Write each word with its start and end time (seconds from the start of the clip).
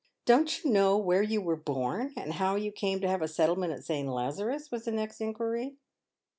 "Don't 0.25 0.63
you 0.63 0.71
know 0.71 0.97
where 0.97 1.21
you 1.21 1.41
were 1.41 1.55
born, 1.55 2.11
and 2.17 2.33
how 2.33 2.55
you 2.55 2.71
came 2.71 3.01
to 3.01 3.07
have 3.07 3.21
a 3.21 3.27
settlement 3.27 3.71
in 3.73 3.83
St. 3.83 4.09
Lazarus?" 4.09 4.71
was 4.71 4.85
the 4.85 4.91
next 4.91 5.21
inquiry. 5.21 5.75